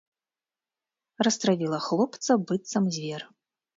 [1.27, 3.21] Растравіла хлопца, быццам звер.